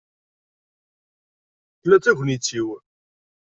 Tella 1.79 1.97
d 1.99 2.03
tagnit-iw.. 2.03 2.67